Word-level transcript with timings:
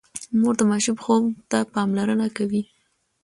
مور 0.39 0.53
د 0.57 0.61
ماشوم 0.71 0.97
خوب 1.03 1.23
ته 1.49 1.57
پاملرنه 1.73 2.27
کوي۔ 2.37 2.61